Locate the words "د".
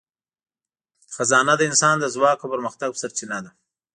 1.57-1.61, 1.99-2.05